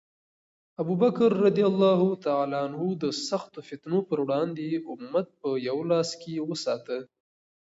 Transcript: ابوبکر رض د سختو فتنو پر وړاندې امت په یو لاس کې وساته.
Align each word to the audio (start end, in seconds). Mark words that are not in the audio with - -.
ابوبکر 0.81 1.31
رض 1.43 1.59
د 3.01 3.03
سختو 3.27 3.59
فتنو 3.67 3.99
پر 4.09 4.17
وړاندې 4.25 4.63
امت 4.91 5.27
په 5.41 5.49
یو 5.67 5.77
لاس 5.89 6.09
کې 6.21 6.33
وساته. 6.49 6.97